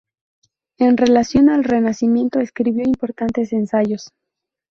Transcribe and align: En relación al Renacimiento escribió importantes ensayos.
En 0.79 0.97
relación 0.97 1.47
al 1.49 1.63
Renacimiento 1.63 2.39
escribió 2.39 2.81
importantes 2.83 3.53
ensayos. 3.53 4.09